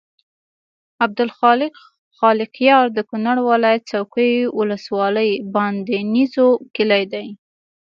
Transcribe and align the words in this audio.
عبدالخالق 1.05 1.73
خالقیار 2.19 2.85
د 2.93 2.99
کونړ 3.09 3.35
ولایت 3.49 3.83
څوکۍ 3.91 4.33
ولسوالۍ 4.59 5.31
بادینزو 5.53 6.47
کلي 6.75 7.03
دی. 7.13 7.27